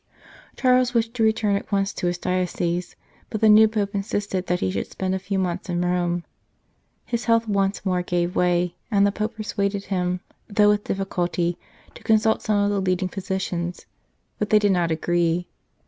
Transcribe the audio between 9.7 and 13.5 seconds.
him, though with difficulty, to consult some of the leading physi